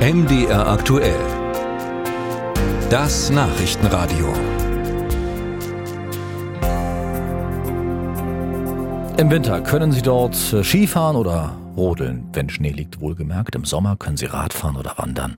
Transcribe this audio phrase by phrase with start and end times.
[0.00, 1.20] MDR aktuell.
[2.88, 4.32] Das Nachrichtenradio.
[9.18, 13.54] Im Winter können Sie dort äh, Skifahren oder rodeln, wenn Schnee liegt, wohlgemerkt.
[13.54, 15.36] Im Sommer können Sie Radfahren oder wandern.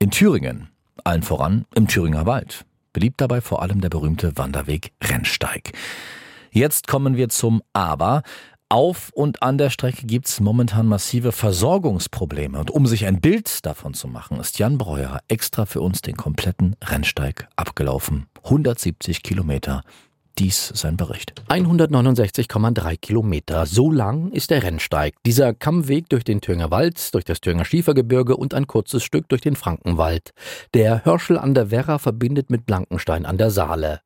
[0.00, 0.70] In Thüringen,
[1.04, 2.64] allen voran im Thüringer Wald.
[2.92, 5.74] Beliebt dabei vor allem der berühmte Wanderweg Rennsteig.
[6.50, 8.22] Jetzt kommen wir zum Aber.
[8.72, 12.58] Auf und an der Strecke gibt es momentan massive Versorgungsprobleme.
[12.58, 16.16] Und um sich ein Bild davon zu machen, ist Jan Breuer extra für uns den
[16.16, 18.28] kompletten Rennsteig abgelaufen.
[18.44, 19.82] 170 Kilometer.
[20.38, 21.34] Dies sein Bericht.
[21.50, 23.66] 169,3 Kilometer.
[23.66, 25.16] So lang ist der Rennsteig.
[25.26, 29.42] Dieser Kammweg durch den Thüringer Wald, durch das Thüringer Schiefergebirge und ein kurzes Stück durch
[29.42, 30.30] den Frankenwald.
[30.72, 34.00] Der Hörschel an der Werra verbindet mit Blankenstein an der Saale.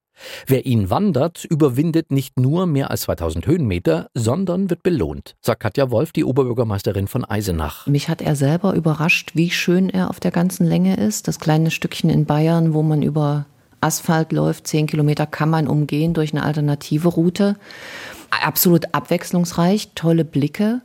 [0.46, 5.90] Wer ihn wandert, überwindet nicht nur mehr als 2000 Höhenmeter, sondern wird belohnt, sagt Katja
[5.90, 7.86] Wolf, die Oberbürgermeisterin von Eisenach.
[7.86, 11.28] Mich hat er selber überrascht, wie schön er auf der ganzen Länge ist.
[11.28, 13.46] Das kleine Stückchen in Bayern, wo man über
[13.80, 17.56] Asphalt läuft, zehn Kilometer kann man umgehen durch eine alternative Route.
[18.30, 20.80] Absolut abwechslungsreich, tolle Blicke.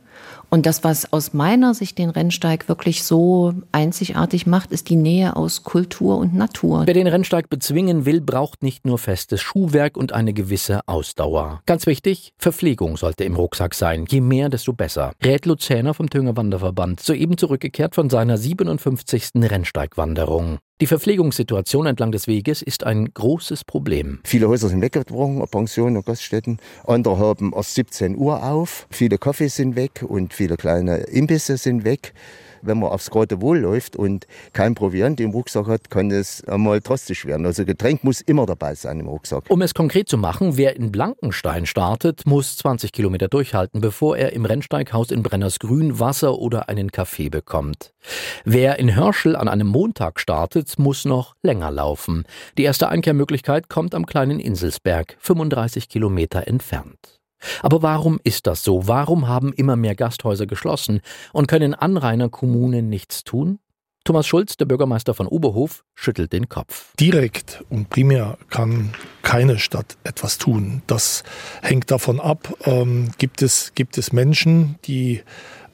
[0.50, 5.34] Und das, was aus meiner Sicht den Rennsteig wirklich so einzigartig macht, ist die Nähe
[5.34, 6.82] aus Kultur und Natur.
[6.86, 11.62] Wer den Rennsteig bezwingen will, braucht nicht nur festes Schuhwerk und eine gewisse Ausdauer.
[11.64, 14.04] Ganz wichtig, Verpflegung sollte im Rucksack sein.
[14.08, 15.12] Je mehr, desto besser.
[15.24, 19.30] Rät Luzerner vom Thüringer Wanderverband, soeben zurückgekehrt von seiner 57.
[19.36, 20.58] Rennsteigwanderung.
[20.82, 24.18] Die Verpflegungssituation entlang des Weges ist ein großes Problem.
[24.24, 26.58] Viele Häuser sind weggebrochen, Pensionen und Gaststätten.
[26.84, 28.88] Andere haben erst 17 Uhr auf.
[28.90, 32.12] Viele Kaffees sind weg und viele kleine Imbisse sind weg
[32.62, 36.80] wenn man aufs Grote Wohl läuft und kein Proviant im Rucksack hat, kann es einmal
[36.80, 37.44] drastisch werden.
[37.44, 39.44] Also Getränk muss immer dabei sein im Rucksack.
[39.48, 44.32] Um es konkret zu machen, wer in Blankenstein startet, muss 20 Kilometer durchhalten, bevor er
[44.32, 47.92] im Rennsteighaus in Brennersgrün Wasser oder einen Kaffee bekommt.
[48.44, 52.24] Wer in Hörschel an einem Montag startet, muss noch länger laufen.
[52.58, 57.21] Die erste Einkehrmöglichkeit kommt am kleinen Inselsberg, 35 Kilometer entfernt.
[57.62, 58.86] Aber warum ist das so?
[58.88, 61.00] Warum haben immer mehr Gasthäuser geschlossen
[61.32, 63.58] und können Anrainerkommunen nichts tun?
[64.04, 66.92] Thomas Schulz, der Bürgermeister von Oberhof, schüttelt den Kopf.
[66.98, 70.82] Direkt und primär kann keine Stadt etwas tun.
[70.88, 71.22] Das
[71.62, 75.22] hängt davon ab, ähm, gibt, es, gibt es Menschen, die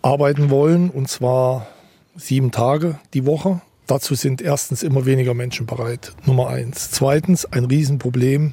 [0.02, 1.68] arbeiten wollen, und zwar
[2.16, 3.62] sieben Tage die Woche.
[3.86, 6.12] Dazu sind erstens immer weniger Menschen bereit.
[6.26, 6.90] Nummer eins.
[6.90, 8.52] Zweitens ein Riesenproblem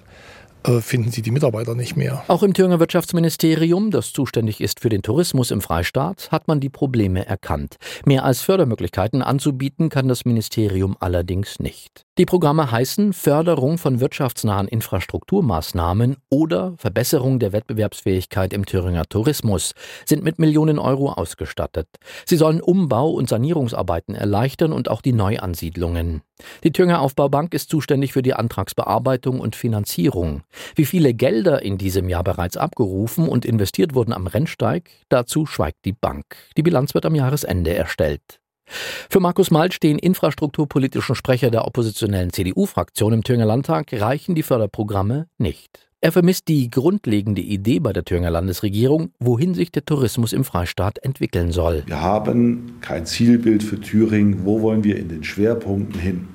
[0.82, 2.24] finden sie die Mitarbeiter nicht mehr.
[2.28, 6.70] Auch im Thüringer Wirtschaftsministerium, das zuständig ist für den Tourismus im Freistaat, hat man die
[6.70, 7.78] Probleme erkannt.
[8.06, 12.06] Mehr als Fördermöglichkeiten anzubieten kann das Ministerium allerdings nicht.
[12.18, 19.74] Die Programme heißen Förderung von wirtschaftsnahen Infrastrukturmaßnahmen oder Verbesserung der Wettbewerbsfähigkeit im Thüringer Tourismus,
[20.06, 21.88] sind mit Millionen Euro ausgestattet.
[22.26, 26.22] Sie sollen Umbau- und Sanierungsarbeiten erleichtern und auch die Neuansiedlungen.
[26.64, 30.44] Die Thüringer Aufbaubank ist zuständig für die Antragsbearbeitung und Finanzierung.
[30.76, 35.86] Wie viele Gelder in diesem Jahr bereits abgerufen und investiert wurden am Rennsteig, dazu schweigt
[35.86, 36.26] die Bank.
[36.58, 38.40] Die Bilanz wird am Jahresende erstellt.
[38.68, 45.28] Für Markus Malsch, den infrastrukturpolitischen Sprecher der oppositionellen CDU-Fraktion im Thüringer Landtag, reichen die Förderprogramme
[45.38, 45.88] nicht.
[46.06, 51.00] Er vermisst die grundlegende Idee bei der Thüringer Landesregierung, wohin sich der Tourismus im Freistaat
[51.00, 51.82] entwickeln soll.
[51.88, 54.46] Wir haben kein Zielbild für Thüringen.
[54.46, 56.28] Wo wollen wir in den Schwerpunkten hin?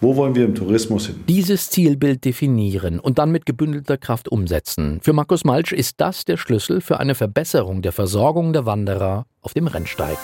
[0.00, 1.22] Wo wollen wir im Tourismus hin?
[1.28, 4.98] Dieses Zielbild definieren und dann mit gebündelter Kraft umsetzen.
[5.00, 9.54] Für Markus Malsch ist das der Schlüssel für eine Verbesserung der Versorgung der Wanderer auf
[9.54, 10.18] dem Rennsteig.